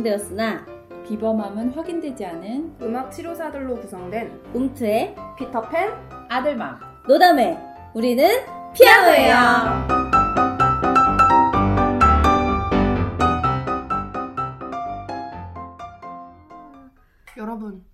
[0.00, 0.66] 완성되었으나
[1.06, 5.92] 비범함은 확인되지 않은 음악 치료사들로 구성된 움트의 피터팬
[6.28, 6.78] 아들맘.
[7.06, 7.58] 노담회
[7.94, 8.28] 우리는
[8.74, 10.10] 피아노예요.
[17.36, 17.84] 여러분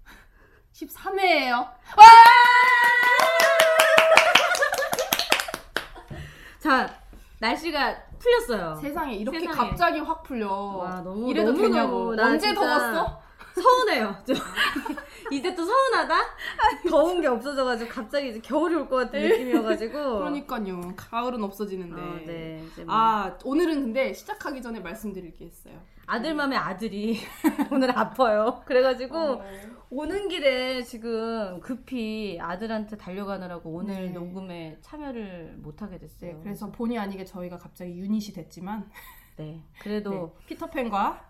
[0.73, 1.69] 13회예요.
[6.59, 6.89] 자
[7.41, 8.75] 날씨가 풀렸어요.
[8.77, 9.69] 세상에 이렇게 세상에.
[9.71, 10.49] 갑자기 확 풀려.
[10.51, 11.93] 와, 너무- 이래도 너무 되냐고.
[11.99, 13.21] 너무 나 언제 진짜 더웠어?
[13.63, 14.17] 서운해요.
[14.27, 14.37] 좀.
[15.33, 16.15] 이제 또 서운하다?
[16.89, 19.93] 더운 게 없어져가지고 갑자기 이제 겨울이 올 것 같은 느낌이어가지고.
[20.19, 20.93] 그러니까요.
[20.97, 22.01] 가을은 없어지는데.
[22.01, 22.63] 어, 네.
[22.85, 25.75] 뭐 아 오늘은 근데 시작하기 전에 말씀드릴 게 있어요.
[26.07, 27.19] 아들 맘의 아들이
[27.73, 28.63] 오늘 아파요.
[28.67, 29.45] 그래가지고 어,
[29.91, 34.09] 오는 길에 지금 급히 아들한테 달려가느라고 오늘 네.
[34.11, 36.33] 녹음에 참여를 못하게 됐어요.
[36.35, 38.89] 네, 그래서 본의 아니게 저희가 갑자기 유닛이 됐지만
[39.37, 39.63] 네.
[39.81, 41.25] 그래도 네, 피터팬과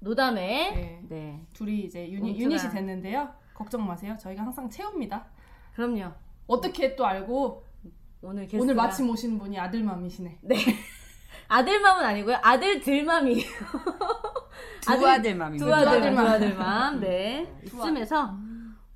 [0.00, 1.00] 노담에 네.
[1.08, 1.46] 네.
[1.54, 3.28] 둘이 이제 유닛, 유닛이 됐는데요.
[3.54, 4.16] 걱정 마세요.
[4.20, 5.26] 저희가 항상 채웁니다.
[5.74, 6.12] 그럼요.
[6.46, 7.64] 어떻게 또 알고
[8.22, 10.38] 오늘 게스트가 오늘 마침 오신 분이 아들맘이시네.
[11.48, 12.38] 아들맘은 아니고요.
[12.42, 13.44] 아들들맘이
[14.80, 15.64] 두 아들- 아들맘입니다.
[15.64, 16.24] 두 아들맘.
[16.24, 17.00] 두 아들맘.
[17.00, 17.52] 네.
[17.66, 18.36] 두 이쯤에서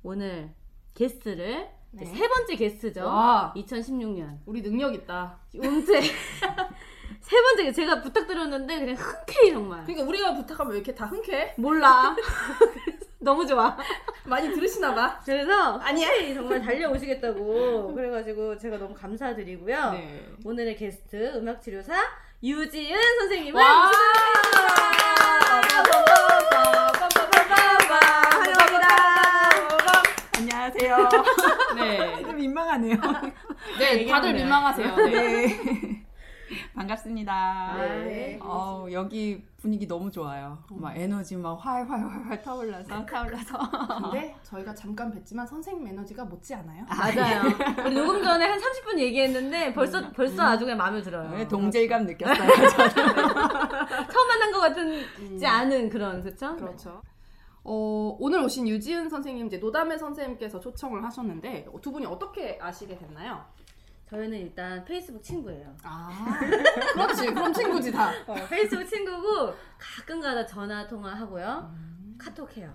[0.03, 0.53] 오늘
[0.93, 2.05] 게스트를 네.
[2.05, 3.05] 세 번째 게스트죠.
[3.05, 5.39] 와 2016년 우리 능력 있다.
[5.55, 6.01] 운세
[7.53, 11.53] 세 번째 제가 부탁드렸는데 그냥 흔쾌히 정말 그러니까 우리가 부탁하면 왜 이렇게 다 흔쾌해?
[11.57, 12.15] 몰라
[13.19, 13.77] 너무 좋아
[14.25, 15.19] 많이 들으시나 봐.
[15.23, 20.25] 그래서 아니야 정말 달려오시겠다고 그래가지고 제가 너무 감사드리고요 네.
[20.43, 21.93] 오늘의 게스트 음악 치료사
[22.41, 23.91] 유지은 선생님을 와!
[28.31, 28.87] 환영합니다
[30.35, 31.09] 안녕하세요.
[31.75, 32.21] 네.
[32.23, 32.95] 좀 민망하네요.
[33.79, 34.95] 네, 다들 민망하세요.
[34.95, 36.03] 네.
[36.53, 36.69] 네.
[36.75, 37.73] 반갑습니다.
[37.77, 38.39] 네.
[38.41, 40.59] 어, 여기 분위기 너무 좋아요.
[40.69, 43.57] 막 에너지 막 활활활활 타올라서 타올라서.
[44.03, 46.85] 근데 저희가 잠깐 뵀지만 선생님 에너지가 못지 않아요?
[46.87, 47.41] 맞아요
[47.85, 52.35] 우리 녹음 전에 한 30분 얘기했는데 벌써 벌써 아주 그냥 마음에 들어요 네, 동질감 느꼈어요.
[54.11, 56.55] 처음 만난 것 같은지 않은 그런 그쵸?
[56.55, 57.01] 그렇죠.
[57.65, 63.45] 어, 오늘 오신 유지은 선생님, 이제 노담의 선생님께서 초청을 하셨는데 두 분이 어떻게 아시게 됐나요?
[64.09, 65.75] 저희는 일단 페이스북 친구예요.
[65.83, 66.39] 아,
[66.93, 67.27] 그렇지.
[67.27, 68.11] 그럼 친구지 다.
[68.27, 71.73] 어, 페이스북 친구고 가끔가다 전화 통화하고요.
[72.17, 72.71] 카톡해요.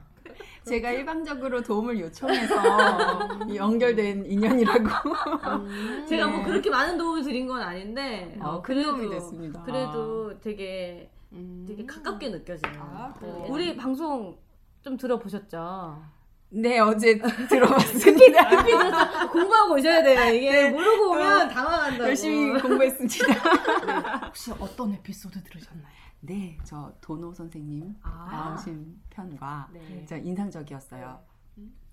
[0.64, 2.54] 제가 일방적으로 도움을 요청해서
[3.54, 4.84] 연결된 인연이라고.
[6.06, 6.44] 제가 뭐 네.
[6.44, 9.62] 그렇게 많은 도움을 드린 건 아닌데 어, 어, 큰 그래도 도움이 됐습니다.
[9.62, 11.64] 그래도 되게 음.
[11.66, 12.72] 되게 가깝게 느껴져요.
[12.78, 13.46] 아, 어, 그래요?
[13.48, 14.36] 우리 방송
[14.82, 16.02] 좀 들어보셨죠?
[16.50, 18.48] 네, 어제 들어봤습니다.
[18.48, 20.34] 급히 들어서 공부하고 오셔야 돼요.
[20.34, 22.04] 이게 모르고 오면 당황한다고.
[22.04, 23.34] 열심히 공부했습니다.
[24.26, 25.98] 혹시 어떤 에피소드 들으셨나요?
[26.20, 28.28] 네, 저 도노 선생님 아.
[28.32, 30.06] 나오신 편과 네.
[30.10, 31.20] 인상적이었어요.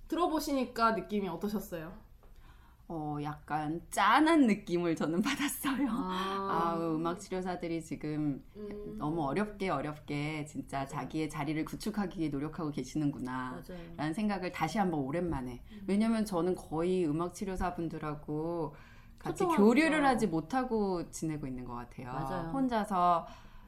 [0.08, 1.92] 들어보시니까 느낌이 어떠셨어요?
[2.88, 5.88] 어, 약간 짠한 느낌을 저는 받았어요.
[5.90, 8.96] 아, 아, 음악 치료사들이 지금 음.
[9.00, 13.64] 너무 어렵게 어렵게 진짜 자기의 자리를 구축하기 위해 노력하고 계시는구나.
[13.68, 13.82] 맞아요.
[13.98, 15.62] 라는 생각을 다시 한번 오랜만에.
[15.88, 18.76] 왜냐면 저는 거의 음악 치료사분들하고
[19.18, 20.06] 같이 교류를.
[20.06, 22.14] 하지 못하고 지내고 있는 것 같아요.
[22.14, 22.52] 맞아요.
[22.54, 23.26] 혼자서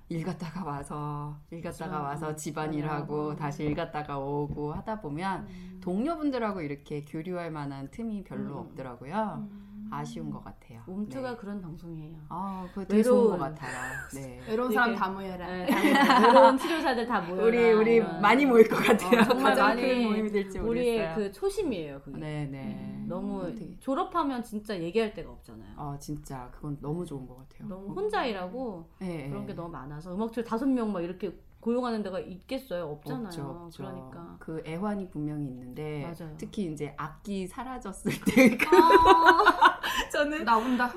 [0.09, 2.03] 일 갔다가 와서 일 갔다가 맞아요.
[2.05, 2.79] 와서 집안 맞아요.
[2.79, 5.79] 일하고 다시 일 갔다가 오고 하다 보면 음.
[5.81, 8.59] 동료분들하고 이렇게 교류할 만한 틈이 별로 음.
[8.59, 9.49] 없더라고요.
[9.87, 9.93] 음.
[9.93, 10.81] 아쉬운 것 같아요.
[10.87, 11.37] 옴투가 네.
[11.37, 12.17] 그런 방송이에요.
[12.29, 13.39] 아, 그거 되게 좋은 외로운.
[13.39, 13.71] 것 같아요.
[14.15, 14.39] 네.
[14.47, 15.47] 외로운 사람 다 모여라.
[15.47, 17.45] 네, 당연히 외로운 치료사들 다 모여라.
[17.47, 18.21] 우리 우리 이런.
[18.21, 19.21] 많이 모일 것 같아요.
[19.21, 21.15] 어, 정말 가장 많이 큰 모임이 될지 우리의 모르겠어요.
[21.15, 22.01] 그 초심이에요.
[22.01, 22.17] 그게.
[22.17, 23.03] 네네.
[23.07, 25.73] 너무 되게- 졸업하면 진짜 얘기할 데가 없잖아요.
[25.77, 27.67] 아 진짜 그건 너무 좋은 것 같아요.
[27.69, 29.47] 너무 혼자 일하고 네, 그런 네.
[29.47, 31.31] 게 너무 많아서 음악실 다섯 명 막 이렇게
[31.67, 32.85] 고용하는 데가 있겠어요?
[32.85, 33.25] 없잖아요.
[33.27, 33.83] 없죠, 없죠.
[33.83, 34.37] 그러니까.
[34.39, 36.33] 그 애환이 분명히 있는데 맞아요.
[36.37, 38.65] 특히 이제 악기 사라졌을 때 그-
[40.13, 40.89] 저는 나온다.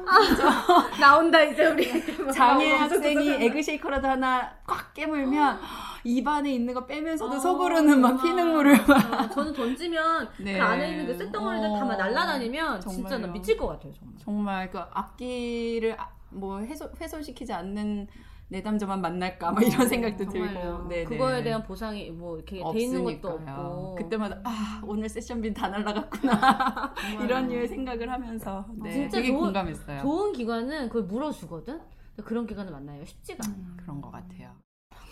[1.01, 1.89] 나온다 이제 우리
[2.33, 5.59] 장애 학생이 에그 쉐이커라도 하나 꽉 깨물면
[6.05, 8.23] 입안에 있는 거 빼면서도 아, 속으로는 막.
[8.23, 10.57] 피눈물을 막 어, 저는 던지면 네.
[10.57, 13.27] 그 안에 있는 그 쇳덩어리들 다막 어, 날아다니면 진짜 나.
[13.27, 14.15] 미칠 것 같아요 정말.
[14.19, 18.07] 정말 그 악기를 아- 뭐 훼손, 훼손시키지 않는
[18.55, 20.61] 내담자만 만날까 막 이런 생각도 어, 정말요.
[20.61, 21.43] 들고 네, 그거에 네.
[21.45, 23.29] 대한 보상이 뭐 이렇게 돼 있는 것도.
[23.29, 26.95] 없고 그때마다 아 오늘 세션빈 다 날라갔구나.
[27.23, 30.03] 이런 류의 생각을 하면서 네, 진짜 되게 좋은- 공감했어요.
[30.03, 31.81] 좋은 기관은 그걸 물어주거든.
[32.25, 33.77] 그런 기관을 만나요 쉽지가 않아.
[33.79, 34.53] 그런 것 같아요.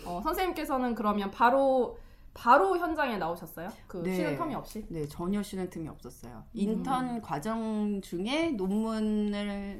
[0.05, 1.97] 어, 선생님께서는 그러면 바로
[2.33, 3.69] 바로 현장에 나오셨어요?
[3.87, 4.15] 그 네.
[4.15, 4.85] 쉬는 텀이 없이?
[4.89, 6.43] 네 전혀 쉬는 틈이 없었어요.
[6.53, 9.79] 인턴 과정 중에 논문을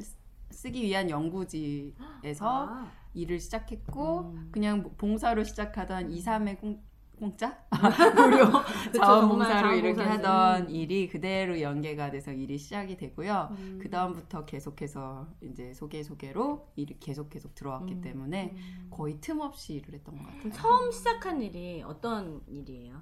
[0.50, 4.50] 쓰기 위한 연구지에서 아, 일을 시작했고 음.
[4.52, 6.82] 그냥 봉사로 시작하던 2, 3회 공,
[7.18, 7.58] 공짜?
[8.16, 8.46] 무료
[8.96, 10.02] 자원봉사로 정말 이렇게.
[10.02, 13.50] 하던 일이 그대로 연계가 돼서 일이 시작이 되고요.
[13.52, 13.80] 음.
[13.82, 18.02] 그 다음부터 계속해서 이제 소개 소개로 일이 계속 계속 들어왔기 음.
[18.02, 18.56] 때문에
[18.90, 20.52] 거의 틈 없이 일을 했던 것 같아요.
[20.54, 23.02] 처음 시작한 일이 어떤 일이에요?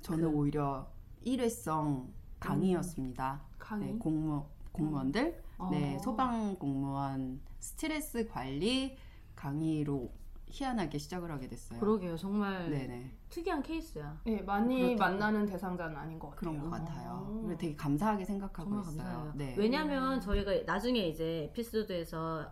[0.00, 0.90] 저는 그- 오히려
[1.22, 2.10] 일회성
[2.40, 3.42] 강의였습니다.
[3.58, 3.92] 강의.
[3.92, 5.68] 네, 공무 공무원들, 어.
[5.72, 8.96] 네 소방 공무원 스트레스 관리
[9.38, 10.10] 강의로
[10.50, 11.78] 희한하게 시작을 하게 됐어요.
[11.78, 12.16] 그러게요.
[12.16, 14.18] 정말 네네 특이한 케이스야.
[14.24, 14.98] 네, 많이 그렇다고.
[14.98, 16.40] 만나는 대상자는 아닌 것 같아요.
[16.40, 17.10] 그런 것 같아요.
[17.28, 17.40] 어.
[17.42, 19.32] 그리고 되게 감사하게 생각하고 있어요.
[19.36, 19.54] 네.
[19.56, 22.50] 왜냐면 저희가 나중에 이제 에피소드에서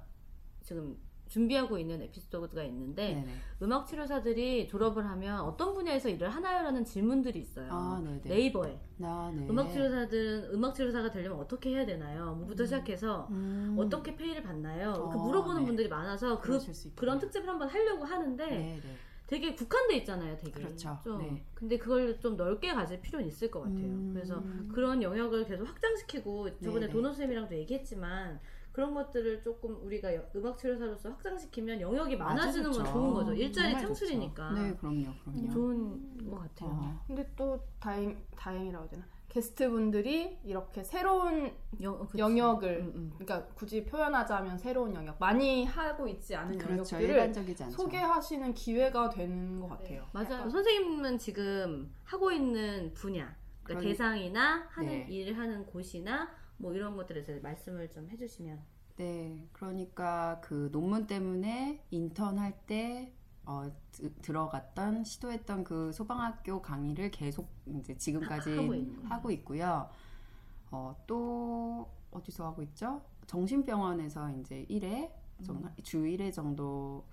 [0.63, 0.97] 지금
[1.29, 3.33] 준비하고 있는 에피소드가 있는데 네네.
[3.63, 7.69] 음악 치료사들이 졸업을 하면 어떤 분야에서 일을 하나요라는 질문들이 있어요.
[7.71, 8.03] 아.
[8.25, 9.47] 네이버에 나 네.
[9.49, 12.35] 음악 치료사들은 음악 치료사가 되려면 어떻게 해야 되나요?
[12.37, 13.77] 뭐부터 시작해서 음.
[13.79, 14.93] 어떻게 페이를 받나요?
[14.93, 15.67] 어, 물어보는 네.
[15.67, 16.59] 분들이 많아서 그.
[16.95, 18.81] 그런 특집을 한번 하려고 하는데 네네.
[19.27, 20.53] 되게 국한돼 있잖아요, 되게.
[20.53, 20.99] 그렇죠.
[21.03, 21.19] 좀.
[21.19, 21.45] 네.
[21.55, 23.85] 근데 그걸 좀 넓게 가질 필요는 있을 것 같아요.
[23.85, 24.11] 음.
[24.15, 26.93] 그래서 그런 영역을 계속 확장시키고 저번에 네네.
[26.93, 28.41] 도노 쌤이랑도 얘기했지만
[28.77, 32.93] 그런 것들을 조금 우리가 여- 음악 치료사로서 확장시키면 영역이 많아지는 아주 건 좋죠.
[32.93, 33.33] 좋은 거죠.
[33.33, 34.61] 일자리 창출이니까 좋죠.
[34.63, 35.51] 네, 그럼요, 그럼요.
[35.51, 36.71] 좋은 것 같아요.
[36.73, 39.07] 어, 근데 또 다행 다행이라고 해야 되나?
[39.31, 41.51] 게스트분들이 이렇게 새로운
[41.81, 42.19] 영, 그치.
[42.19, 43.13] 영역을 음, 음.
[43.19, 46.97] 그러니까 굳이 표현하자면 새로운 영역 많이 하고 있지 않은 그렇죠.
[46.97, 47.77] 영역들을 일반적이지 않죠.
[47.79, 50.07] 소개하시는 기회가 되는 것 같아요.
[50.13, 50.35] 맞아요.
[50.35, 55.07] 약간 선생님은 지금 하고 있는 분야, 그러니까 그런- 대상이나 하는 네.
[55.09, 58.61] 일을 하는 곳이나 뭐 이런 것들에 대해서 말씀을 좀 해주시면.
[58.97, 63.13] 네, 그러니까 그 논문 때문에 인턴 할 때
[63.45, 68.75] 어, 드- 들어갔던 시도했던 그 소방학교 강의를 계속 이제 지금까지 하고.
[69.09, 69.89] 하고 있고요.
[70.71, 73.03] 어, 또 어디서 하고 있죠?
[73.27, 75.13] 정신병원에서 이제 1회
[75.45, 77.07] 정도, 주 1회 정도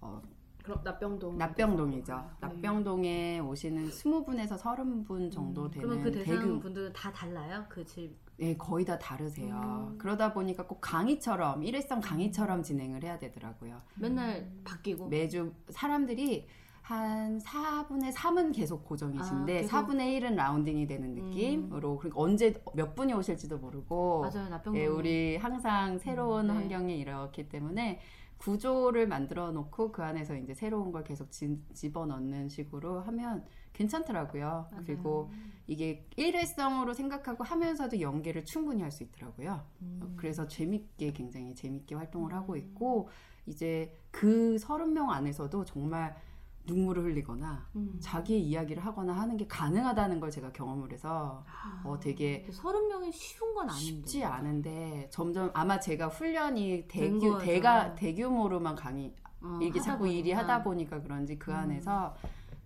[0.00, 0.22] 어,
[0.66, 2.14] 그럼 납병동 납병동이죠.
[2.16, 2.22] 네.
[2.40, 7.64] 납병동에 오시는 20분에서 30분 정도 음, 되는 그러면 그 대상 대규 분들은 다 달라요?
[7.68, 8.16] 그 질.
[8.36, 9.88] 네, 거의 다 다르세요.
[9.92, 9.96] 음.
[9.96, 13.80] 그러다 보니까 꼭 강의처럼 일회성 강의처럼 진행을 해야 되더라고요.
[13.94, 14.62] 맨날 음.
[14.64, 15.06] 바뀌고.
[15.08, 16.48] 매주 사람들이
[16.82, 19.76] 한 4분의 3은 계속 고정이신데 아, 계속?
[19.76, 24.80] 4분의 1은 라운딩이 되는 느낌으로 그러니까 언제 몇 분이 오실지도 모르고 맞아요, 나병동.
[24.82, 26.54] 예, 우리 항상 새로운 음, 네.
[26.54, 28.00] 환경에 이렇기 때문에
[28.38, 34.68] 구조를 만들어 놓고 그 안에서 이제 새로운 걸 계속 지- 집어넣는 식으로 하면 괜찮더라고요.
[34.70, 34.84] 맞아요.
[34.86, 35.30] 그리고
[35.66, 39.64] 이게 일회성으로 생각하고 하면서도 연계를 충분히 할 수 있더라고요.
[39.82, 40.14] 음.
[40.16, 43.08] 그래서 재밌게 굉장히 재밌게 활동을 하고 있고
[43.46, 46.16] 이제 그 서른 명 안에서도 정말
[46.66, 47.96] 눈물을 흘리거나 음.
[48.00, 51.44] 자기의 이야기를 하거나 하는 게 가능하다는 걸 제가 경험을 해서
[51.84, 53.80] 어, 되게 서른 명이 쉬운 건 아닌데.
[53.84, 57.38] 쉽지 않은데 점점 아마 제가 훈련이 된 대규.
[57.38, 60.38] 대가 대규모로만 강의 어, 이게 자꾸 일이 보니까.
[60.38, 61.56] 하다 보니까 그런지 그 음.
[61.56, 62.14] 안에서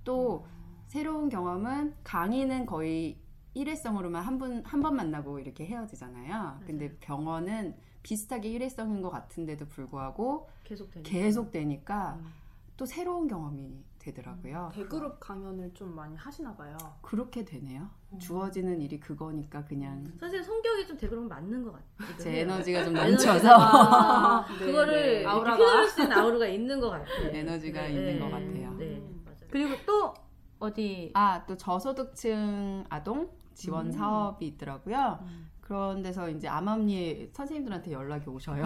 [0.05, 0.47] 또
[0.89, 3.19] 새로운 경험은 강의는 거의
[3.55, 6.61] 일회성으로만 한 분 한 번 만나고 이렇게 헤어지잖아요.
[6.67, 11.11] 근데 병원은 비슷하게 일회성인 것 같은데도 불구하고 계속 되니까.
[11.11, 12.33] 계속 되니까 음.
[12.77, 14.71] 또 새로운 경험이 되더라고요.
[14.75, 16.77] 대그룹 강연을 좀 많이 하시나 봐요.
[17.03, 17.89] 그렇게 되네요.
[18.13, 18.19] 음.
[18.19, 21.87] 주어지는 일이 그거니까 그냥 선생님 성격이 좀 대그룹 맞는 것 같아요.
[22.19, 25.27] 제 에너지가 좀 넘쳐서 넘쳐서 네, 그거를 네.
[25.27, 25.85] 아우라가.
[25.85, 27.29] 있는 아우라가 있는 것 같아요.
[27.31, 28.75] 에너지가 네, 있는 네, 것 같아요.
[28.75, 29.49] 네, 맞아요.
[29.51, 30.15] 그리고 또
[30.59, 33.93] 어디 아, 또 저소득층 아동 지원 음.
[33.93, 35.19] 사업이 있더라고요.
[35.23, 35.50] 음.
[35.71, 38.65] 그런 데서 이제 암암리 선생님들한테 연락이 오셔요.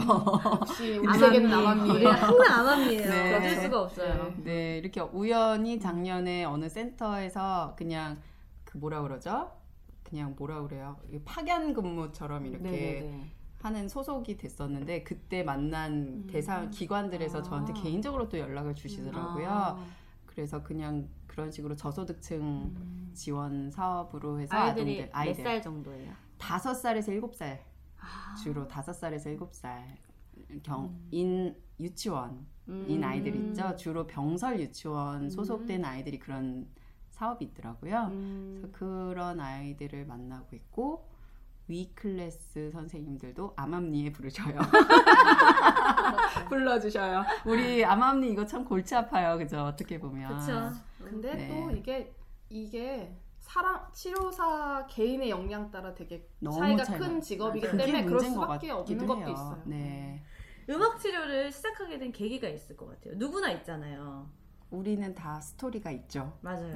[0.62, 2.12] 역시 우리 세계는 남합니다.
[2.12, 3.10] 항상 암암이에요.
[3.10, 3.34] 네.
[3.34, 4.32] 어쩔 수가 없어요.
[4.38, 4.42] 네.
[4.44, 8.22] 네, 이렇게 우연히 작년에 어느 센터에서 그냥
[8.64, 9.50] 그 뭐라 그러죠?
[10.02, 10.96] 그냥 뭐라 그래요?
[11.12, 13.30] 이 파견 근무처럼 이렇게 네네네.
[13.60, 16.26] 하는 소속이 됐었는데 그때 만난 음.
[16.26, 17.42] 대상 기관들에서 아.
[17.42, 19.46] 저한테 개인적으로 또 연락을 주시더라고요.
[19.46, 19.78] 아.
[20.24, 23.10] 그래서 그냥 그런 식으로 저소득층 음.
[23.12, 26.23] 지원 사업으로 해서 아이들이 아이들 몇 살 정도예요?
[26.38, 27.64] 다섯 살에서 일곱 살
[27.98, 28.34] 아.
[28.42, 29.98] 주로 다섯 살에서 일곱 살
[30.62, 32.86] 경인 유치원 음.
[32.88, 33.76] 인 아이들 있죠.
[33.76, 36.66] 주로 병설 유치원 소속된 아이들이 그런
[37.10, 38.08] 사업이 있더라고요.
[38.10, 38.58] 음.
[38.60, 41.08] 그래서 그런 아이들을 만나고 있고
[41.66, 44.58] 위클래스 선생님들도 암암리에 부르셔요.
[46.48, 47.24] 불러주셔요.
[47.46, 49.64] 우리 암암리 이거 참 골치 아파요, 그죠?
[49.64, 50.38] 어떻게 보면.
[50.38, 50.72] 그쵸.
[51.02, 51.48] 근데 네.
[51.48, 52.14] 또 이게
[52.50, 58.70] 이게 사람 치료사 개인의 역량 따라 되게 너무 차이가 큰 직업이기 그게 때문에 그럴 수밖에
[58.70, 59.28] 없는 것도 해요.
[59.28, 59.62] 있어요.
[59.66, 60.24] 네.
[60.70, 63.14] 음악 치료를 시작하게 된 계기가 있을 것 같아요.
[63.16, 64.26] 누구나 있잖아요.
[64.70, 66.36] 우리는 다 스토리가 있죠.
[66.40, 66.74] 맞아요.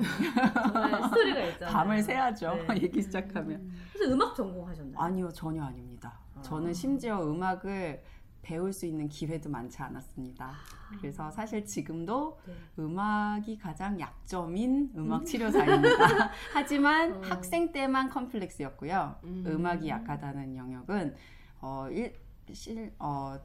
[0.62, 1.72] 정말 스토리가 있잖아요.
[1.72, 2.54] 밤을 새야죠.
[2.68, 2.76] 네.
[2.84, 3.72] 얘기 시작하면.
[3.94, 5.00] 그래서 음악 전공하셨나요?
[5.02, 6.20] 아니요, 전혀 아닙니다.
[6.36, 6.42] 아.
[6.42, 8.02] 저는 심지어 음악을
[8.42, 10.52] 배울 수 있는 기회도 많지 않았습니다.
[11.00, 12.54] 그래서 사실 지금도 네.
[12.78, 16.30] 음악이 가장 약점인 음악 치료사입니다.
[16.54, 17.20] 하지만 어.
[17.22, 19.16] 학생 때만 컴플렉스였고요.
[19.24, 19.44] 음.
[19.46, 19.66] 음.
[19.66, 21.14] 악이 약하다는 영역은
[21.60, 22.14] 어, 일,
[22.52, 23.38] 실, 어,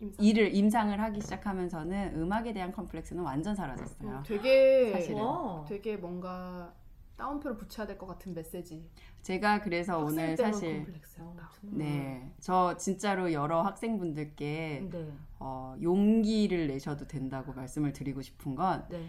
[0.00, 0.24] 임상.
[0.24, 4.16] 일을 임상을 하기 시작하면서는 음악에 대한 컴플렉스는 완전 사라졌어요.
[4.16, 5.20] 어, 되게 사실은.
[5.20, 5.64] 와.
[5.66, 6.72] 되게 뭔가
[7.18, 8.88] 따옴표를 붙여야 될 것 같은 메시지.
[9.22, 11.50] 제가 그래서 오늘 사실 컴플렉스였다.
[11.62, 15.12] 네, 저 진짜로 여러 학생분들께 네.
[15.40, 19.06] 어, 용기를 내셔도 된다고 말씀을 드리고 싶은 건 네.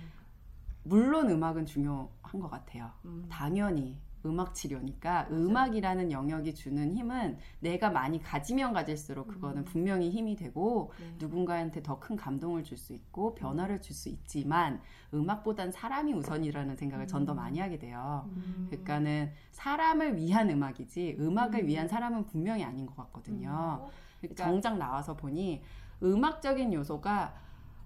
[0.83, 2.91] 물론 음악은 중요한 것 같아요.
[3.05, 3.25] 음.
[3.29, 9.65] 당연히 음악 치료니까 음악이라는 영역이 주는 힘은 내가 많이 가지면 가질수록 그거는 음.
[9.65, 11.15] 분명히 힘이 되고 네.
[11.19, 14.81] 누군가한테 더 큰 감동을 줄 수 있고 변화를 줄 수 있지만
[15.13, 17.35] 음악보단 사람이 우선이라는 생각을 전더 음.
[17.37, 18.29] 많이 하게 돼요.
[18.35, 18.67] 음.
[18.69, 21.67] 그러니까는 사람을 위한 음악이지 음악을 음.
[21.67, 23.89] 위한 사람은 분명히 아닌 것 같거든요.
[24.19, 25.61] 그러니까 정작 나와서 보니
[26.03, 27.33] 음악적인 요소가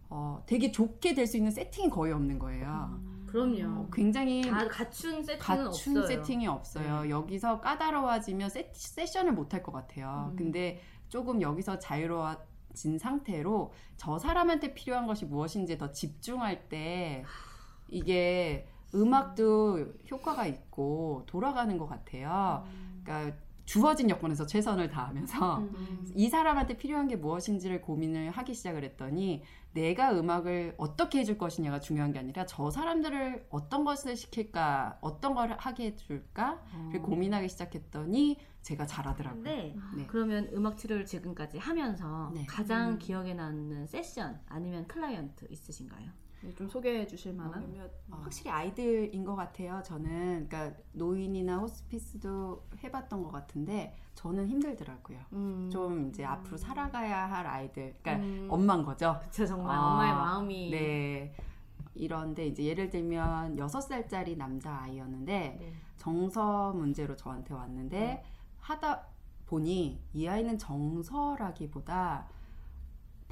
[0.10, 3.00] 어, 되게 좋게 될 수 있는 세팅이 거의 없는 거예요.
[3.34, 3.82] 그럼요.
[3.82, 6.06] 어, 굉장히 다 갖춘 세팅은 갖춘 없어요.
[6.08, 7.02] 세팅이 없어요.
[7.02, 7.10] 네.
[7.10, 10.30] 여기서 까다로워지면 세, 세션을 못 할 것 같아요.
[10.32, 10.36] 음.
[10.36, 17.24] 근데 조금 여기서 자유로워진 상태로 저 사람한테 필요한 것이 무엇인지 더 집중할 때
[17.90, 19.80] 이게 음악도
[20.12, 22.68] 효과가 있고 돌아가는 것 같아요.
[23.04, 23.36] 그러니까
[23.66, 26.12] 주어진 여건에서 최선을 다하면서 음.
[26.16, 29.44] 이 사람한테 필요한 게 무엇인지를 고민을 하기 시작을 했더니
[29.74, 35.56] 내가 음악을 어떻게 해줄 것이냐가 중요한 게 아니라 저 사람들을 어떤 것을 시킬까 어떤 걸
[35.58, 36.60] 하게 해줄까를
[37.00, 37.02] 어.
[37.02, 39.44] 고민하기 시작했더니 제가 잘하더라고요.
[39.44, 39.76] 네.
[39.96, 40.08] 네.
[40.08, 42.46] 그러면 음악 치료를 지금까지 하면서 네.
[42.46, 43.00] 가장 음.
[43.00, 46.23] 기억에 남는 세션 아니면 클라이언트 있으신가요?
[46.44, 47.64] 네, 좀 소개해 주실 만한.
[48.12, 49.82] 어, 확실히 아이들인 것 같아요.
[49.84, 55.20] 저는 그러니까 노인이나 호스피스도 해봤던 것 같은데 저는 힘들더라고요.
[55.32, 55.70] 음.
[55.72, 58.48] 좀 이제 앞으로 살아가야 할 아이들, 그러니까 음.
[58.50, 59.20] 엄마인 거죠.
[59.24, 61.36] 그쵸 정말 아, 엄마의 마음이 네.
[61.96, 65.74] 이런데 이제 예를 들면 6살짜리 남자 아이였는데 네.
[65.98, 68.24] 정서 문제로 저한테 왔는데
[68.60, 69.06] 하다
[69.46, 72.28] 보니 이 아이는 정서라기보다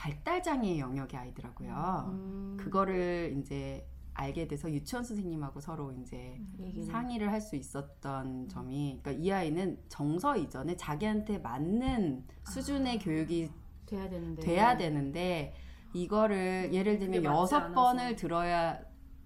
[0.02, 2.06] 발달 장애의 영역의 아이더라고요.
[2.10, 2.58] 음.
[2.60, 6.84] 그거를 이제 알게 돼서 유치원 선생님하고 서로 이제 얘기를.
[6.86, 13.52] 상의를 할 수 있었던 점이 그러니까 이 아이는 정서 이전에 자기한테 맞는 수준의 교육이
[13.86, 15.54] 돼야 되는데 돼야 되는데
[15.94, 17.72] 이거를 예를 들면 여섯.
[17.72, 18.80] 번을 들어야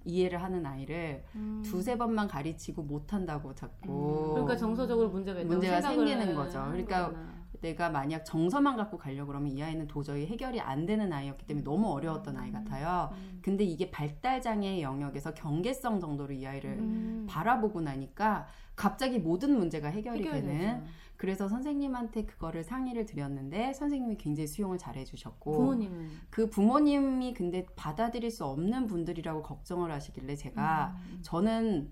[0.03, 1.61] 이해를 하는 아이를 음.
[1.65, 6.65] 두세 번만 가르치고 못한다고 자꾸 그러니까 정서적으로 문제가 문제가 생기는 거죠.
[6.69, 7.34] 그러니까 거구나.
[7.65, 11.91] 내가 만약 정서만 갖고 가려고 그러면 이 아이는 도저히 해결이 안 되는 아이였기 때문에 너무
[11.91, 13.09] 어려웠던 아이 같아요.
[13.13, 13.39] 음.
[13.41, 17.25] 근데 이게 발달 장애 영역에서 경계성 정도로 이 아이를 음.
[17.27, 20.47] 바라보고 나니까 갑자기 모든 문제가 해결이 해결되죠.
[20.47, 20.83] 되는
[21.17, 28.29] 그래서 선생님한테 그거를 상의를 드렸는데 선생님이 굉장히 수용을 잘 해주셨고 부모님은 그 부모님이 근데 받아들일
[28.29, 31.19] 수 없는 분들이라고 걱정을 하시길래 제가 음.
[31.23, 31.91] 저는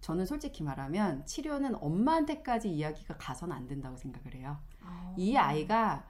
[0.00, 4.58] 저는 솔직히 말하면 치료는 엄마한테까지 이야기가 가선 안 된다고 생각을 해요.
[4.90, 5.14] 아.
[5.16, 6.04] 이 아이가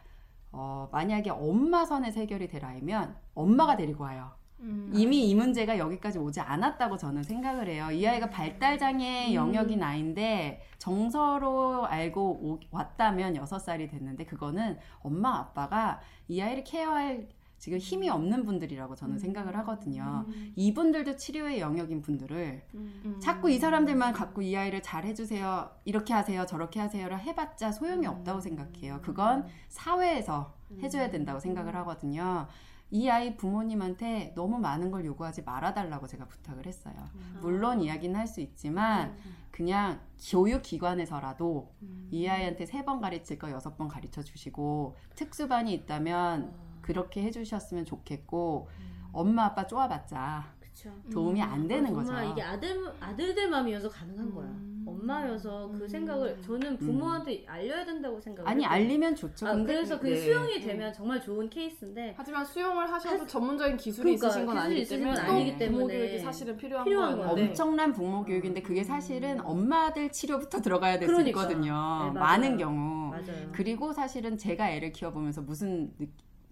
[0.53, 4.33] 어, 만약에 엄마 선에서 해결이 될 아이면 엄마가 데리고 와요.
[4.61, 4.91] 음.
[4.93, 7.91] 이미 이 문제가 여기까지 오지 않았다고 저는 생각을 해요.
[7.91, 9.35] 이 아이가 발달장애 음.
[9.35, 17.29] 영역인 아이인데 정서로 알고 오- 왔다면 여섯 살이 됐는데 그거는 엄마 아빠가 이 아이를 케어할
[17.61, 20.25] 지금 힘이 없는 분들이라고 저는 생각을 하거든요.
[20.27, 20.53] 음.
[20.57, 23.19] 이분들도 치료의 영역인 분들을 음.
[23.21, 28.13] 자꾸 이 사람들만 갖고 이 아이를 잘 해주세요, 이렇게 하세요, 저렇게 하세요를 해봤자 소용이 음.
[28.13, 29.01] 없다고 생각해요.
[29.03, 32.49] 그건 사회에서 해줘야 된다고 생각을 하거든요.
[32.93, 36.95] 이 아이 부모님한테 너무 많은 걸 요구하지 말아달라고 제가 부탁을 했어요.
[37.41, 39.17] 물론 이야기는 할 수 있지만
[39.51, 42.09] 그냥 교육기관에서라도 음.
[42.11, 48.69] 이 아이한테 세 번 가르칠 거 여섯 번 가르쳐 주시고 특수반이 있다면 그렇게 해주셨으면 좋겠고
[49.13, 50.91] 엄마 아빠 쪼아봤자 그쵸.
[51.13, 52.07] 도움이 안 되는 거죠.
[52.07, 54.35] 정말 이게 아들 아들들 마음이어서 가능한 음.
[54.35, 54.71] 거야.
[54.87, 55.89] 엄마여서 그 음.
[55.89, 58.85] 생각을 저는 부모한테 알려야 된다고 생각을 아니 했거든요.
[58.85, 59.47] 알리면 좋죠.
[59.47, 60.17] 아, 근데 그래서 그 네.
[60.17, 64.67] 수용이 되면 정말 좋은 케이스인데 하지만 수용을 하셔도 하- 전문적인 기술이 그러니까 있으신 건 기술이
[64.67, 67.27] 아니기 있으신 때문에 건또 아니기 부모 때문에 교육이 사실은 필요한, 필요한 거예요.
[67.29, 67.49] 건데.
[67.49, 71.43] 엄청난 부모 교육인데 그게 사실은 엄마들 치료부터 들어가야 될 수 그러니까.
[71.43, 71.73] 있거든요.
[71.73, 72.13] 네, 맞아요.
[72.13, 73.11] 많은 경우.
[73.11, 73.49] 맞아요.
[73.53, 76.07] 그리고 사실은 제가 애를 키워보면서 무슨 느-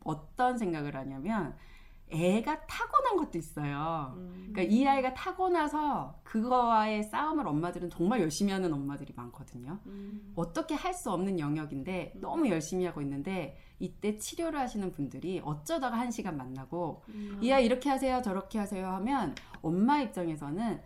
[0.08, 1.54] 어떤 생각을 하냐면
[2.10, 4.14] 애가 타고난 것도 있어요.
[4.16, 4.50] 음.
[4.50, 9.78] 그러니까 이 아이가 타고나서 그거와의 싸움을 엄마들은 정말 열심히 하는 엄마들이 많거든요.
[9.86, 10.32] 음.
[10.34, 16.10] 어떻게 할 수 없는 영역인데 너무 열심히 하고 있는데 이때 치료를 하시는 분들이 어쩌다가 한
[16.10, 17.38] 시간 만나고 음.
[17.42, 20.80] 이 아이 이렇게 하세요 저렇게 하세요 하면 엄마 입장에서는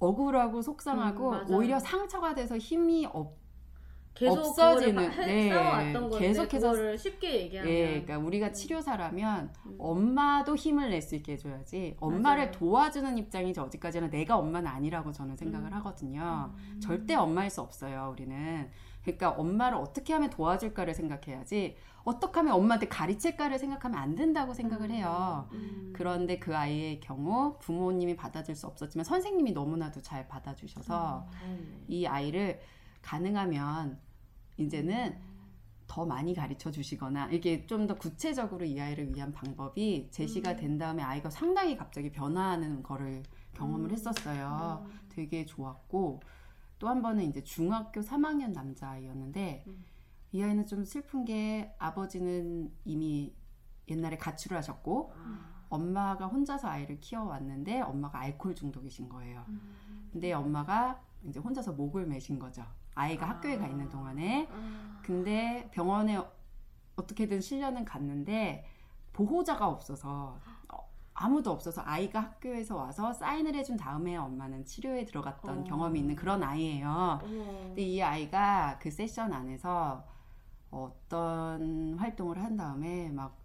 [0.00, 1.54] 억울하고 속상하고 음.
[1.54, 3.06] 오히려 상처가 돼서 힘이
[4.14, 5.48] 계속 없어지는, 해- 네.
[5.50, 9.76] 쌓아왔던 건데 계속해서 그거를 쉽게 얘기하면 예, 그러니까 우리가 치료사라면 음.
[9.78, 11.96] 엄마도 힘을 낼 수 있게 해줘야지.
[11.98, 12.52] 엄마를 맞아요.
[12.52, 15.72] 도와주는 입장이지 어디까지나 내가 엄마는 아니라고 저는 생각을 음.
[15.74, 16.52] 하거든요.
[16.56, 16.80] 음.
[16.80, 18.70] 절대 엄마일 수 없어요, 우리는.
[19.02, 25.48] 그러니까 엄마를 어떻게 하면 도와줄까를 생각해야지 어떻게 하면 엄마한테 가르칠까를 생각하면 안 된다고 생각을 해요.
[25.52, 25.92] 음.
[25.94, 31.26] 그런데 그 아이의 경우 부모님이 받아줄 수 없었지만 선생님이 너무나도 잘 받아주셔서.
[31.88, 32.60] 이 아이를
[33.04, 34.00] 가능하면
[34.56, 35.16] 이제는
[35.86, 40.56] 더 많이 가르쳐 주시거나 이게 좀 더 구체적으로 이 아이를 위한 방법이 제시가 음.
[40.56, 43.92] 된 다음에 아이가 상당히 갑자기 변화하는 거를 경험을 음.
[43.92, 44.86] 했었어요.
[44.86, 44.98] 음.
[45.10, 46.20] 되게 좋았고
[46.78, 49.84] 또 한 번은 이제 중학교 3학년 남자아이였는데 음.
[50.32, 53.34] 이 아이는 좀 슬픈 게 아버지는 이미
[53.88, 55.64] 옛날에 가출을 하셨고 아.
[55.68, 59.44] 엄마가 혼자서 아이를 키워왔는데 엄마가 알코올 중독이신 거예요.
[59.48, 60.08] 음.
[60.10, 62.64] 근데 엄마가 이제 혼자서 목을 매신 거죠.
[62.94, 63.30] 아이가 아.
[63.30, 64.48] 학교에 가 있는 동안에.
[64.50, 65.00] 아.
[65.02, 66.20] 근데 병원에
[66.96, 68.66] 어떻게든 실려는 갔는데
[69.12, 75.64] 보호자가 없어서 어, 아무도 없어서 아이가 학교에서 와서 사인을 해준 다음에 엄마는 치료에 들어갔던 어.
[75.64, 77.20] 경험이 있는 그런 아이예요.
[77.22, 77.44] 어머.
[77.66, 80.04] 근데 이 아이가 그 세션 안에서
[80.70, 83.44] 어떤 활동을 한 다음에 막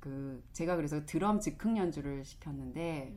[0.00, 3.14] 그 제가 그래서 드럼 즉흥 연주를 시켰는데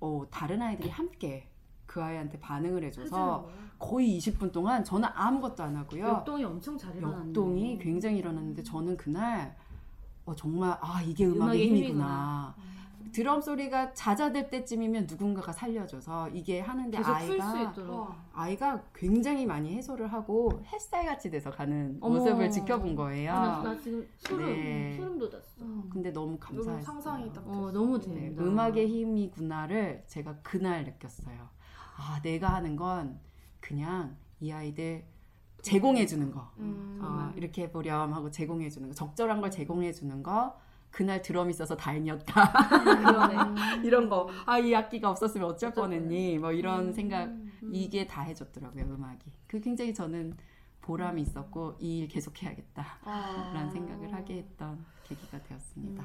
[0.00, 1.48] 어 다른 아이들이 함께
[1.92, 3.46] 그 아이한테 반응을 해줘서.
[3.78, 6.06] 거의 20분 동안 저는 아무것도 안 하고요.
[6.06, 7.26] 역동이 엄청 잘 일어났네.
[7.28, 9.56] 역동이 굉장히 일어났는데 저는 그날
[10.24, 12.54] 어, 정말 아 이게 음악의, 음악의 힘이구나.
[13.10, 18.16] 드럼 소리가 잦아들 때쯤이면 누군가가 살려줘서 이게 하는데 아이가.
[18.32, 22.18] 아이가 굉장히 많이 해소를 하고 햇살 같이 돼서 가는 어머.
[22.20, 23.32] 모습을 지켜본 거예요.
[23.32, 24.96] 아, 나, 나 지금 소름 네.
[24.96, 25.64] 소름 돋았어.
[25.90, 26.82] 근데 너무 너무 감사했어요.
[26.84, 28.44] 상상이 딱 어 너무 네, 된다.
[28.44, 31.50] 음악의 힘이구나를 제가 그날 느꼈어요.
[31.96, 33.20] 아 내가 하는 건
[33.60, 35.04] 그냥 이 아이들
[35.62, 36.50] 제공해 주는 거.
[36.58, 36.98] 음.
[37.00, 38.94] 어, 이렇게 해보렴 하고 제공해 주는 거.
[38.94, 40.58] 적절한 걸 제공해 주는 거.
[40.90, 42.52] 그날 드럼 있어서 다행이었다.
[42.68, 43.36] 그러네.
[43.86, 44.28] 이런 거.
[44.44, 46.38] 아, 이 악기가 없었으면 어쩔 뻔했니?
[46.38, 46.92] 뭐 이런 음.
[46.92, 47.24] 생각.
[47.28, 47.50] 음.
[47.72, 49.30] 이게 다 해줬더라고요, 음악이.
[49.46, 50.36] 그 굉장히 저는
[50.82, 52.84] 보람이 있었고, 이 일 계속해야겠다.
[53.04, 53.52] 아.
[53.54, 56.04] 라는 생각을 하게 했던 계기가 되었습니다.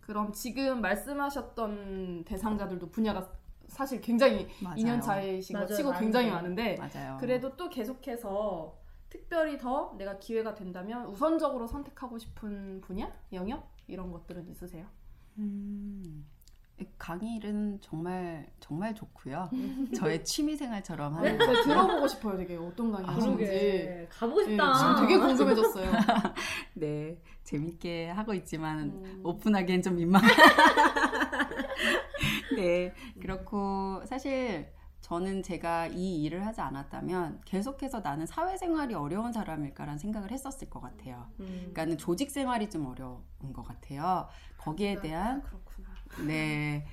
[0.00, 3.30] 그럼 지금 말씀하셨던 대상자들도 분야가
[3.70, 4.76] 사실 굉장히 맞아요.
[4.76, 6.04] 2년 차이신 거 맞아요, 치고 많은데.
[6.04, 7.16] 굉장히 많은데 맞아요.
[7.20, 8.76] 그래도 또 계속해서
[9.08, 14.86] 특별히 더 내가 기회가 된다면 우선적으로 선택하고 싶은 분야, 영역 이런 것들은 있으세요?
[15.38, 16.26] 음,
[16.98, 19.50] 강의는 정말, 정말 좋고요.
[19.96, 21.44] 저의 취미 생활처럼 하는 거.
[21.46, 23.44] 제가 들어보고 싶어요, 되게 어떤 강의 아, 하시는지.
[23.44, 24.74] 그러게 가보고 예, 싶다.
[24.74, 25.90] 지금 되게 궁금해졌어요.
[26.74, 29.20] 네, 재밌게 하고 있지만, 음.
[29.24, 30.22] 오픈하기엔 좀 민망.
[32.56, 40.30] 네, 그렇고 사실 저는 제가 이 일을 하지 않았다면 계속해서 나는 사회생활이 어려운 사람일까라는 생각을
[40.30, 41.30] 했었을 것 같아요.
[41.40, 41.46] 음.
[41.46, 44.28] 그러니까는 조직 생활이 좀 어려운 것 같아요.
[44.58, 45.88] 거기에 대한 그렇구나.
[46.26, 46.86] 네,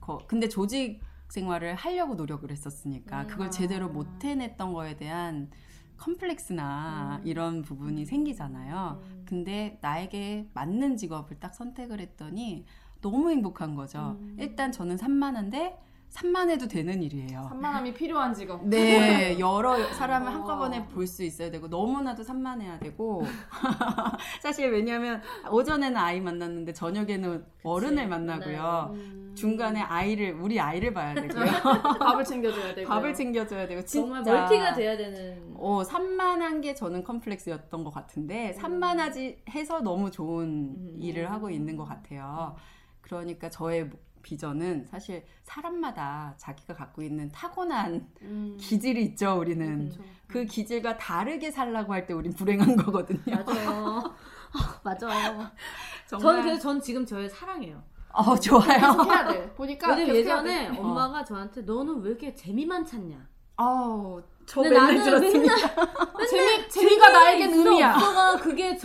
[0.00, 3.26] 거, 근데 조직 생활을 하려고 노력을 했었으니까 음.
[3.28, 5.50] 그걸 제대로 못 해냈던 거에 대한
[5.96, 7.26] 컴플렉스나 음.
[7.26, 9.02] 이런 부분이 생기잖아요.
[9.04, 9.24] 음.
[9.26, 12.64] 근데 나에게 맞는 직업을 딱 선택을 했더니
[13.00, 14.16] 너무 행복한 거죠.
[14.20, 14.36] 음.
[14.38, 15.78] 일단 저는 산만한데
[16.10, 17.46] 산만해도 되는 일이에요.
[17.50, 18.66] 산만함이 필요한 직업.
[18.66, 20.30] 네, 여러 사람을 어.
[20.32, 23.22] 한꺼번에 볼 수 있어야 되고 너무나도 산만해야 되고
[24.42, 28.56] 사실 왜냐하면 오전에는 아이 만났는데 저녁에는 어른을 만나고요.
[28.56, 28.90] 만나요.
[28.94, 29.32] 음.
[29.36, 31.44] 중간에 아이를 우리 아이를 봐야 되고요.
[32.00, 32.88] 밥을 챙겨줘야 되고.
[32.88, 35.54] 밥을 챙겨줘야 되고 진짜 정말 멀티가 돼야 되는.
[35.54, 40.44] 어, 산만한 게 저는 컴플렉스였던 것 같은데 산만하지 해서 너무 좋은
[40.76, 40.96] 음.
[40.98, 42.56] 일을 하고 있는 것 같아요.
[43.16, 43.90] 그러니까 저의
[44.22, 48.56] 비전은 사실 사람마다 자기가 갖고 있는 타고난 음.
[48.60, 49.36] 기질이 있죠.
[49.38, 50.02] 우리는 그쵸.
[50.28, 53.20] 그 기질과 다르게 살라고 할 때 우린 불행한 거거든요.
[53.26, 54.14] 맞아요.
[54.52, 55.50] 아, 맞아요.
[56.06, 57.82] 저는 정말 그래서 전 지금 저의 사랑해요.
[58.12, 58.64] 어 좋아요.
[58.80, 59.50] 계속 해야 돼.
[59.54, 60.78] 보니까 왜냐면 예전에 돼.
[60.78, 63.16] 엄마가 저한테 너는 왜 이렇게 재미만 찾냐?
[63.56, 65.54] 아우 저 근데 맨날 나는 들었습니다.
[66.30, 67.96] 재미 재미가 나에겐 의미야.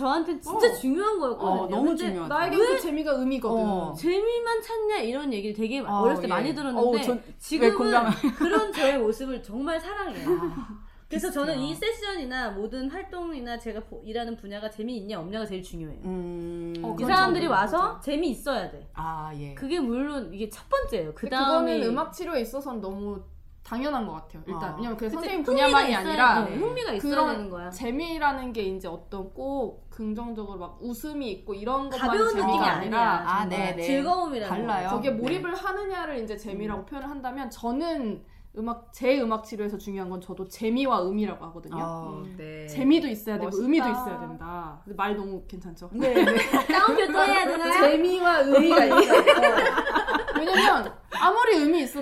[0.06, 0.72] 저한테 진짜 어.
[0.74, 1.50] 중요한 거였거든요.
[1.62, 2.32] 어, 너무 중요하죠.
[2.32, 3.58] 나에겐 그 재미가 의미거든.
[3.64, 3.94] 어.
[3.98, 6.30] 재미만 찾냐 이런 얘기를 되게 아, 어렸을 때 예.
[6.32, 8.06] 많이 들었는데 전- 지금은 공감?
[8.38, 10.28] 그런 저의 모습을 정말 사랑해요.
[10.28, 10.68] 아,
[11.08, 11.32] 그래서 비슷해요.
[11.46, 16.00] 저는 이 세션이나 모든 활동이나 제가 보- 일하는 분야가 재미있냐 없냐가 제일 중요해요.
[16.04, 18.00] 음, 어, 이 사람들이 와서.
[18.00, 18.88] 재미있어야 돼.
[18.94, 19.54] 아 예.
[19.54, 21.12] 그게 물론 이게 첫 번째예요.
[21.14, 23.20] 그 다음에 그거는 음악 치료에 있어서는 너무
[23.66, 24.42] 당연한 것 같아요.
[24.46, 24.76] 일단 아.
[24.76, 27.68] 왜냐면 그 선생님 분야만이 아니라 어, 흥미가 있어야 그런 되는 거야.
[27.68, 33.24] 재미라는 게 이제 어떤 꼭 긍정적으로 막 웃음이 있고 이런 것만 재미가 아니라.
[33.26, 33.44] 아.
[33.46, 33.82] 네, 네.
[33.82, 34.88] 즐거움이라는 달라요.
[34.90, 34.94] 거.
[34.96, 35.16] 거기에 네.
[35.16, 38.24] 몰입을 하느냐를 이제 재미라고 표현을 한다면 저는
[38.58, 41.76] 음악 제 음악 치료에서 중요한 건 저도 재미와 의미라고 하거든요.
[41.76, 42.34] 어, 음.
[42.38, 42.66] 네.
[42.68, 43.62] 재미도 있어야 되고 멋있다.
[43.62, 44.80] 의미도 있어야 된다.
[44.84, 45.90] 근데 말 너무 괜찮죠?
[45.92, 46.24] 네, 네.
[46.66, 47.72] 다운표 또 해야 되나요?
[47.72, 48.96] 재미와 의미가 있어요.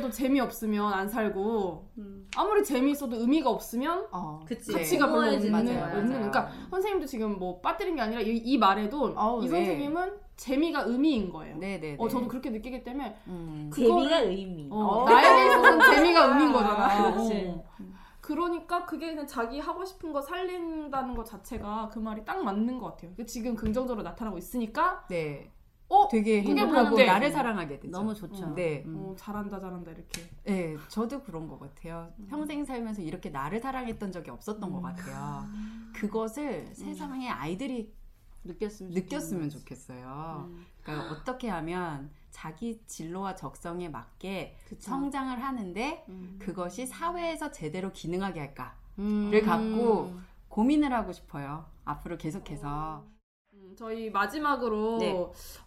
[0.04, 2.28] 있어도 재미 없으면 안 살고 음.
[2.36, 4.72] 아무리 재미 있어도 의미가 없으면 어, 그치.
[4.72, 4.78] 네.
[4.78, 5.60] 가치가 별로 없는, 거야.
[5.60, 6.04] 없는 맞아요.
[6.06, 9.50] 그러니까 선생님도 지금 뭐 빠뜨린 게 아니라 이, 이 말에도 어우, 이 네.
[9.50, 11.56] 선생님은 재미가 의미인 거예요.
[11.58, 12.12] 네, 네, 어 네.
[12.12, 13.70] 저도 그렇게 느끼기 때문에 음.
[13.74, 14.68] 재미가 의미.
[14.70, 15.04] 어, 어.
[15.08, 17.12] 나에게 있어서는 재미가 의미인 거잖아.
[17.12, 17.46] 그렇지.
[17.48, 17.64] 어.
[18.20, 22.92] 그러니까 그게 그냥 자기 하고 싶은 거 살린다는 것 자체가 그 말이 딱 맞는 것
[22.92, 23.12] 같아요.
[23.26, 25.52] 지금 긍정적으로 나타나고 있으니까 네.
[25.94, 26.96] 어 되게 행복하고?
[26.96, 27.90] 나를 사랑하게 되죠.
[27.92, 28.44] 너무 좋죠.
[28.46, 28.54] 음.
[28.54, 28.82] 네.
[28.86, 28.96] 음.
[28.96, 30.22] 어, 잘한다 잘한다 이렇게.
[30.44, 32.12] 네, 저도 그런 것 같아요.
[32.28, 35.46] 평생 살면서 이렇게 나를 사랑했던 적이 없었던 것 같아요.
[35.94, 37.92] 그것을 세상의 아이들이
[38.44, 40.48] 느꼈으면 느꼈으면 좋겠어요.
[40.50, 40.66] 음.
[40.82, 44.90] 그러니까 어떻게 하면 자기 진로와 적성에 맞게 그쵸.
[44.90, 46.36] 성장을 하는데 음.
[46.38, 49.30] 그것이 사회에서 제대로 기능하게 할까를 음.
[49.44, 50.14] 갖고
[50.48, 51.64] 고민을 하고 싶어요.
[51.84, 53.04] 앞으로 계속해서.
[53.06, 53.13] 음,
[53.76, 55.12] 저희 마지막으로 네.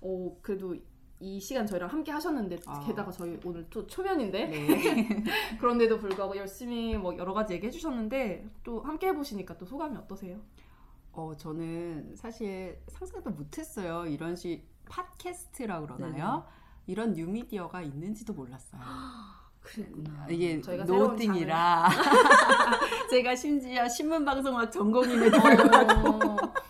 [0.02, 0.76] 어, 그래도
[1.20, 2.80] 이 시간 저희랑 함께 하셨는데 아.
[2.86, 5.24] 게다가 저희 오늘 또 초면인데 네.
[5.60, 10.38] 그런데도 불구하고 열심히 뭐 여러 가지 얘기해 주셨는데 또 함께 해보시니까 또 소감이 어떠세요?
[11.14, 14.06] 어, 저는 사실 상상도 못했어요.
[14.06, 16.46] 이런 식 팟캐스트라고 그러나요?
[16.86, 18.82] 이런 뉴미디어가 있는지도 몰랐어요.
[19.62, 20.28] 그랬구나.
[20.30, 21.90] 이게 저희가 새로운 노띵이라
[23.10, 26.67] 제가 심지어 신문 방송학 전공임에도 불구하고 이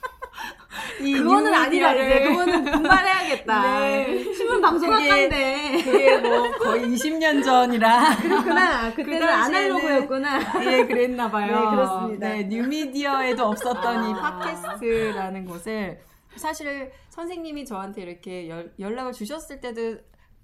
[0.97, 3.62] 그거는 아니라 이제 그거는 분발해야겠다.
[3.79, 4.33] 네.
[4.33, 5.81] 신문 방송학과인데.
[5.83, 8.89] 그게 뭐 거의 20년 전이라 그렇구나.
[8.95, 10.39] 그 그때는 아날로그였구나.
[10.65, 11.47] 예 그랬나 봐요.
[11.60, 12.29] 네, 그렇습니다.
[12.29, 14.39] 네, 뉴미디어에도 없었던 이 아.
[14.39, 15.99] 팟캐스트라는 곳을
[16.36, 19.97] 사실 선생님이 저한테 이렇게 연, 연락을 주셨을 때도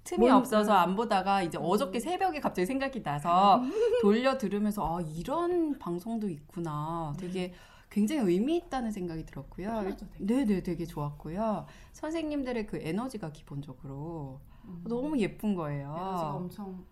[0.04, 3.62] 틈이 뭔- 없어서 안 보다가 이제 어저께 새벽에 갑자기 생각이 나서
[4.02, 7.12] 돌려 들으면서 아 이런 방송도 있구나.
[7.18, 7.54] 되게
[7.94, 9.68] 굉장히 의미 있다는 생각이 들었고요.
[9.68, 10.24] 편하죠, 되게.
[10.26, 11.64] 네네 되게 좋았고요.
[11.92, 14.40] 선생님들의 그 에너지가 기본적으로
[14.82, 15.90] 너무 예쁜 거예요.
[15.96, 15.96] 음.
[16.08, 16.84] 에너지가 엄청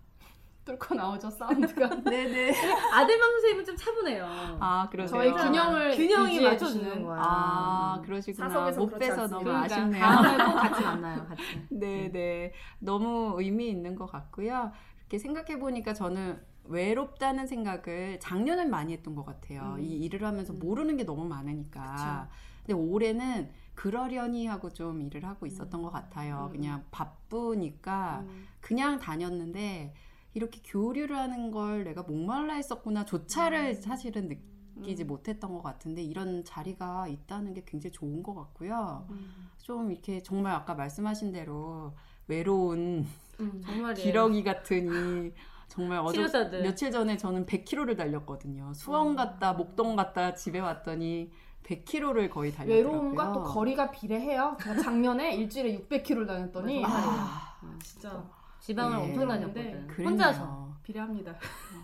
[0.64, 1.88] 뚫고 나오죠 사운드가.
[2.08, 2.52] 네네.
[2.92, 4.24] 아들맘 선생님은 좀 차분해요.
[4.60, 5.20] 아 그러세요.
[5.20, 7.20] 저희 균형을 균형이 맞춰주는 거야.
[7.20, 8.48] 아 그러시구나.
[8.48, 9.26] 사석에서 못 빼서.
[9.26, 10.04] 너무 그러니까 아쉽네요.
[10.04, 11.42] 다음에 꼭 같이 만나요, 같이.
[11.68, 12.52] 네네.
[12.78, 14.70] 너무 의미 있는 것 같고요.
[15.00, 19.74] 이렇게 생각해 보니까 저는 외롭다는 생각을 작년엔 많이 했던 것 같아요.
[19.78, 19.80] 음.
[19.82, 22.28] 이 일을 하면서 모르는 게 너무 많으니까.
[22.64, 26.48] 근데 올해는 그러려니 하고 좀 일을 하고 있었던 것 같아요.
[26.50, 26.52] 음.
[26.52, 28.46] 그냥 바쁘니까 음.
[28.60, 29.94] 그냥 다녔는데
[30.34, 34.28] 이렇게 교류를 하는 걸 내가 목말라 했었구나 조차를 사실은
[34.76, 35.06] 느끼지 음.
[35.08, 39.06] 못했던 것 같은데 이런 자리가 있다는 게 굉장히 좋은 것 같고요.
[39.10, 39.50] 음.
[39.58, 41.94] 좀 이렇게 정말 아까 말씀하신 대로
[42.28, 43.06] 외로운
[43.40, 43.94] 음.
[43.96, 45.32] 기러기 같은 이
[45.72, 46.62] 정말 어제 치료사들.
[46.62, 48.74] 며칠 전에 저는 100km를 달렸거든요.
[48.74, 51.30] 수원 갔다 목동 갔다 집에 왔더니
[51.64, 52.76] 100km를 거의 달렸더라고요.
[52.76, 54.58] 외로움과 또 거리가 비례해요.
[54.62, 58.22] 제가 작년에 일주일에 600km를 다녔더니 아, 진짜
[58.60, 59.02] 지방을 네.
[59.02, 59.86] 엄청 다녔거든.
[59.86, 60.08] 그랬네요.
[60.10, 60.71] 혼자서.
[60.82, 61.36] 비례합니다.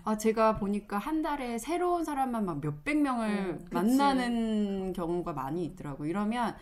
[0.04, 3.28] 아, 제가 보니까 한 달에 새로운 사람만 막 몇백 명을
[3.60, 3.66] 음.
[3.70, 6.08] 만나는 경우가 많이 있더라고요.
[6.08, 6.56] 이러면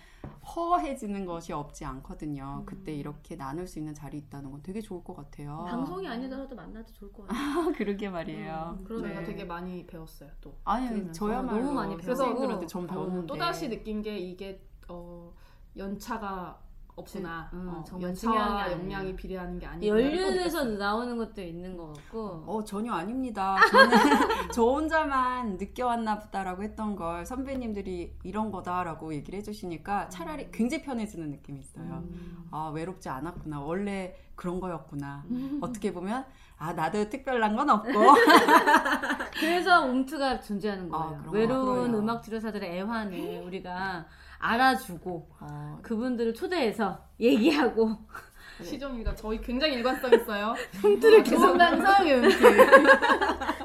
[0.55, 2.59] 허해지는 것이 없지 않거든요.
[2.61, 2.66] 음.
[2.66, 5.64] 그때 이렇게 나눌 수 있는 자리 있다는 건 되게 좋을 것 같아요.
[5.68, 7.61] 방송이 아니더라도 만나도 좋을 것 같아요.
[7.68, 8.77] 아, 그러게 말이에요.
[8.79, 9.14] 음, 그래서 네.
[9.14, 10.31] 제가 되게 많이 배웠어요.
[10.40, 11.12] 또 아니.
[11.12, 12.14] 저야말로 너무 많이 배웠고.
[12.14, 13.27] 선생님들한테 전 어, 배웠는데.
[13.27, 15.33] 또 다시 느낀 게 이게 어,
[15.77, 16.61] 연차가
[16.96, 17.50] 없구나.
[17.52, 18.72] 음, 어, 정말 연차와.
[18.72, 20.00] 역량이 비례하는 게 아니구나.
[20.02, 22.44] 연륜에서 나오는 것도 있는 것 같고.
[22.46, 23.56] 어, 전혀 아닙니다.
[23.70, 23.90] 저는
[24.52, 31.61] 저 혼자만 느껴왔나 보다라고 했던 걸 선배님들이 이런 거다라고 얘기를 해주시니까 차라리 굉장히 편해지는 느낌이
[31.61, 32.02] 있어요.
[32.09, 32.48] 음.
[32.50, 33.61] 아, 외롭지 않았구나.
[33.61, 35.24] 원래 그런 거였구나.
[35.61, 36.24] 어떻게 보면,
[36.59, 37.90] 아, 나도 특별한 건 없고.
[39.40, 41.20] 그래서 움트가 존재하는 아, 거예요.
[41.22, 41.94] 그런 외로운.
[41.94, 44.06] 음악 치료사들의 애환을 우리가
[44.38, 47.96] 알아주고 어, 그분들을 초대해서 얘기하고
[48.62, 50.55] 시종이가 저희 굉장히 일관성 있어요.
[50.83, 52.22] 움트를 좋은 방송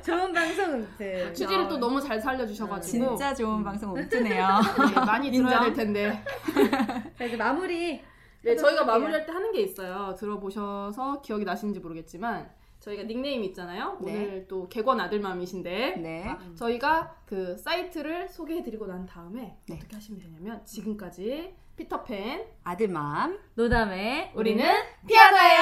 [0.03, 1.31] 좋은 방송 움트.
[1.33, 4.47] 취지를 또 너무 잘 살려주셔가지고 진짜 좋은 방송 움트네요.
[4.93, 5.61] 네, 많이 들어야.
[5.61, 6.23] 될 텐데.
[7.17, 8.01] 자 이제 마무리.
[8.41, 8.83] 네, 저희가.
[8.83, 10.13] 마무리할 때 하는 게 있어요.
[10.19, 12.49] 들어보셔서 기억이 나시는지 모르겠지만
[12.81, 13.97] 저희가 닉네임 있잖아요.
[14.01, 14.11] 네.
[14.11, 16.35] 오늘 또 개건 아들맘이신데 네.
[16.55, 19.75] 저희가 그 사이트를 소개해드리고 난 다음에 네.
[19.75, 23.39] 어떻게 하시면 되냐면 지금까지 피터팬 아들맘.
[23.55, 24.63] 노담에 우리는
[25.07, 25.61] 피아노예요.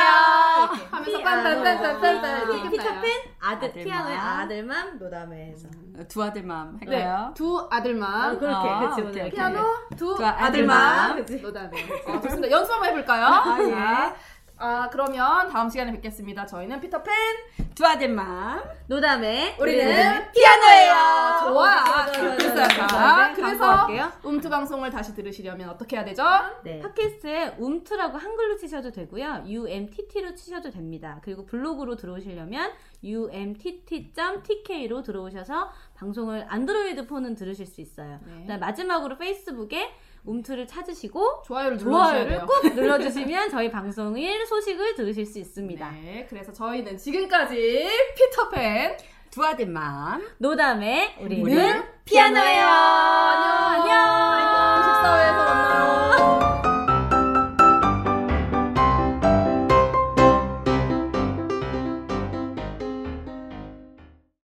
[0.91, 1.23] 하면서.
[1.23, 3.83] 딴딴딴딴딴 피터팬 아들 아들맘.
[3.85, 5.67] 피아노의 아들만 노담에서.
[6.07, 7.33] 두 아들맘 네, 할까요?
[7.35, 9.29] 두 아들만 아, 그렇게 아, 그치 오케이.
[9.29, 9.59] 피아노
[9.97, 11.17] 두 아들만.
[11.17, 11.41] 그치.
[11.41, 11.69] 노다네
[12.07, 12.49] 어, 좋습니다.
[12.51, 13.25] 연습 한번 해볼까요?
[13.25, 14.13] 아, 예.
[14.59, 16.45] 자, 아 그러면 다음 시간에 뵙겠습니다.
[16.45, 17.13] 저희는 피터팬
[18.13, 18.61] 마음.
[18.87, 20.93] 노담에 우리는 피아노예요.
[21.47, 21.85] 좋아.
[21.85, 22.67] 좋아, 좋아, 됐어요.
[22.67, 23.27] 좋아, 자, 좋아.
[23.27, 24.11] 네, 그래서 광고할게요.
[24.23, 26.23] 움트 방송을 다시 들으시려면 어떻게 해야 되죠?
[26.63, 26.79] 네.
[26.81, 29.45] 팟캐스트에 움트라고 한글로 치셔도 되고요.
[29.47, 31.21] umtt로 치셔도 됩니다.
[31.23, 38.19] 그리고 블로그로 들어오시려면 umtt.tk로 들어오셔서 방송을 안드로이드 폰은 들으실 수 있어요.
[38.45, 38.57] 네.
[38.57, 39.93] 마지막으로 페이스북에
[40.29, 42.45] 움트를 찾으시고 좋아요를 좋아요를.
[42.45, 45.91] 꼭 눌러주시면 저희 방송일 소식을 들으실 수 있습니다.
[45.91, 48.97] 네, 그래서 저희는 지금까지 피터팬
[49.31, 50.27] 두아된 마음.
[50.37, 52.65] 노담에 우리는, 우리는 피아노예요.
[52.65, 53.95] 안녕.
[53.95, 55.48] 안녕.